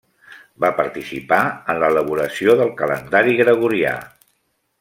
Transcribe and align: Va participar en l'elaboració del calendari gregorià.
Va 0.63 0.71
participar 0.79 1.41
en 1.73 1.79
l'elaboració 1.83 2.57
del 2.63 2.75
calendari 2.83 3.39
gregorià. 3.45 3.97